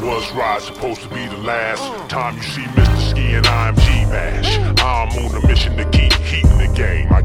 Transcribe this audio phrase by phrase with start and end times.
[0.00, 3.10] was right, supposed to be the last time you see Mr.
[3.10, 4.58] Ski and IMG mash.
[4.80, 7.12] I'm on a mission to keep heating the game.
[7.12, 7.22] I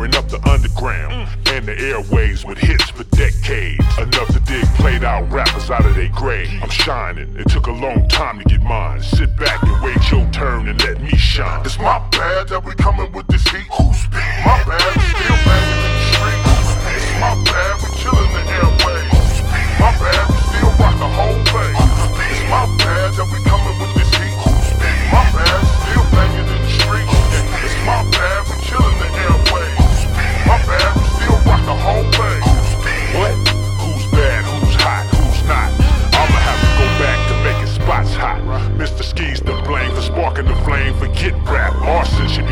[0.00, 3.84] tearing up the underground and the airways with hits for decades.
[3.98, 6.48] Enough to dig played out rappers out of their grave.
[6.62, 9.02] I'm shining, it took a long time to get mine.
[9.02, 11.64] Sit back and wait your turn and let me shine.
[11.64, 13.68] It's my bad that we coming with this heat.
[13.70, 15.19] My bad, we still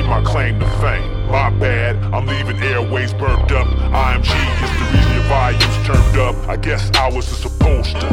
[0.09, 1.27] my claim to fame.
[1.31, 3.69] My bad, I'm leaving airways burned up.
[3.93, 4.33] IMG
[4.65, 6.49] is the reason your volume's turned up.
[6.49, 8.09] I guess I was supposed to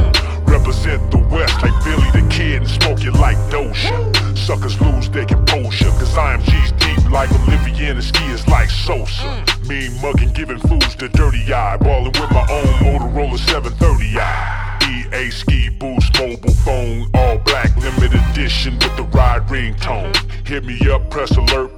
[0.45, 4.37] represent the West like Billy the Kid and smoke it like Doja.
[4.37, 9.43] Suckers lose their composure, cause IMG's deep like Olivia and the ski like Sosa.
[9.67, 11.77] Mean mugging, giving fools the dirty eye.
[11.77, 14.75] Ballin' with my own Motorola 730i.
[14.87, 20.15] EA Ski Boost mobile phone, all black, limited edition with the ride ringtone.
[20.47, 21.74] Hit me up, press alert.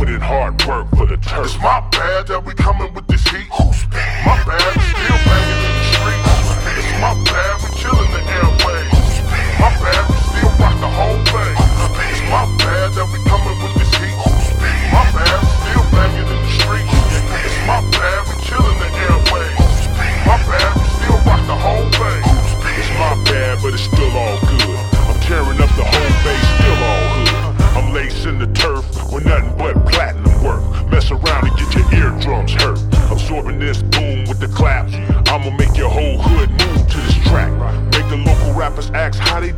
[0.00, 1.44] Hard work for the turf.
[1.44, 3.59] It's my bad that we coming with this heat.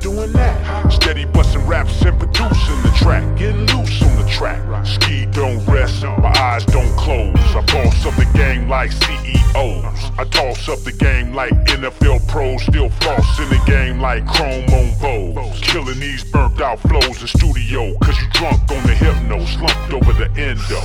[0.02, 0.92] Doing that.
[0.92, 3.22] Steady busting raps and producing the track.
[3.38, 4.60] Getting loose on the track.
[4.84, 7.36] Ski don't rest, my eyes don't close.
[7.54, 10.10] I boss up the game like CEOs.
[10.18, 12.62] I toss up the game like NFL pros.
[12.62, 15.60] Still floss in the game like chrome on bows.
[15.60, 17.96] Killing these burnt out flows in studio.
[17.98, 20.80] Cause you drunk on the hypno, slumped over the endo.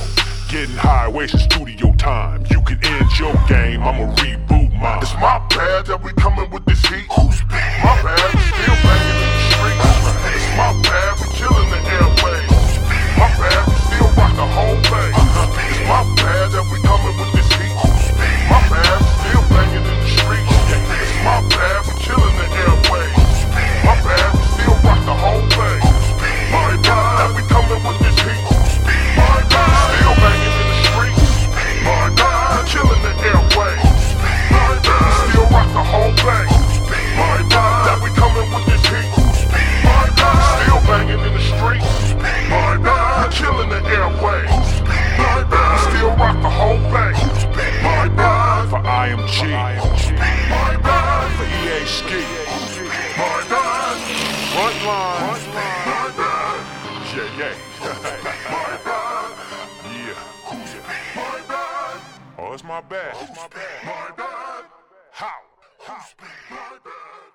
[0.48, 2.46] Getting high, wasting studio time.
[2.50, 5.02] You can end your game, I'ma reboot mine.
[5.02, 5.44] It's my
[49.08, 49.40] IMG,
[50.50, 52.20] my bad, for EA Ski,
[53.16, 53.96] my bad,
[54.52, 56.60] Frontline, my bad,
[57.16, 57.56] yeah, yeah.
[58.50, 59.30] my bad,
[59.96, 60.20] yeah.
[61.16, 62.00] my bad,
[62.38, 63.16] Oh, it's my bad.
[63.22, 63.84] It's my bad.
[63.86, 64.64] my bad,
[65.12, 65.40] How?
[65.86, 66.04] How?
[66.50, 67.27] my bad.